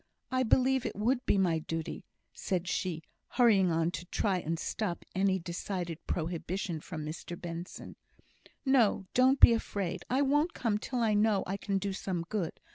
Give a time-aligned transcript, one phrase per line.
[0.31, 5.05] I believe it would be my duty," said she, hurrying on to try and stop
[5.13, 7.95] any decided prohibition from Mr Benson.
[8.65, 9.05] "No!
[9.13, 12.59] don't be afraid; I won't come till I know I can do some good.